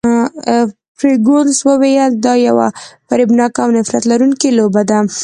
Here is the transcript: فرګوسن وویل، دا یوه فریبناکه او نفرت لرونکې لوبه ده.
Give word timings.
فرګوسن 0.99 1.59
وویل، 1.69 2.11
دا 2.25 2.33
یوه 2.47 2.67
فریبناکه 3.07 3.59
او 3.63 3.69
نفرت 3.77 4.03
لرونکې 4.11 4.49
لوبه 4.57 4.81
ده. 4.89 4.99